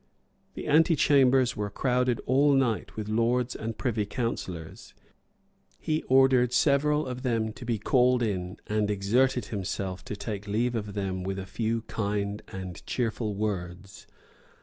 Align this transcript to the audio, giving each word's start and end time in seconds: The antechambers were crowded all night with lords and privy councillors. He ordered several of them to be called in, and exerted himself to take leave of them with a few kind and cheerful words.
The 0.55 0.67
antechambers 0.67 1.55
were 1.55 1.69
crowded 1.69 2.21
all 2.25 2.53
night 2.53 2.95
with 2.95 3.07
lords 3.07 3.55
and 3.55 3.77
privy 3.77 4.07
councillors. 4.07 4.95
He 5.77 6.01
ordered 6.07 6.53
several 6.53 7.05
of 7.05 7.21
them 7.21 7.53
to 7.53 7.63
be 7.65 7.77
called 7.77 8.23
in, 8.23 8.57
and 8.65 8.89
exerted 8.89 9.45
himself 9.53 10.03
to 10.05 10.15
take 10.15 10.47
leave 10.47 10.73
of 10.73 10.95
them 10.95 11.21
with 11.23 11.37
a 11.37 11.45
few 11.45 11.83
kind 11.83 12.41
and 12.47 12.83
cheerful 12.87 13.35
words. 13.35 14.07